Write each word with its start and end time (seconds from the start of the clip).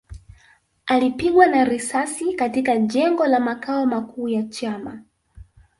Alipigwa 0.85 1.47
na 1.47 1.63
risasi 1.63 2.33
katika 2.33 2.77
jengo 2.77 3.25
la 3.27 3.39
makao 3.39 3.85
makuu 3.85 4.29
ya 4.29 4.43
chama 4.43 5.03